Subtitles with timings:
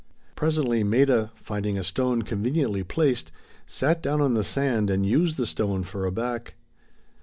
[0.35, 3.31] Presently Maida, finding a stone conveniently placed,
[3.67, 6.55] sat down on the sand and used the stone for a back.